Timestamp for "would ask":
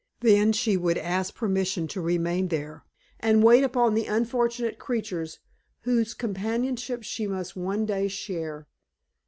0.77-1.35